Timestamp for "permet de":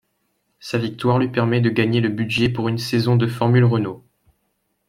1.31-1.69